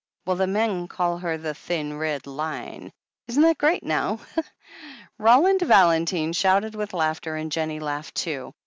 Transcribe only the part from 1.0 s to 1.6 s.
her The